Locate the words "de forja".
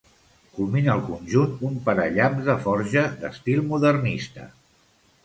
2.47-3.05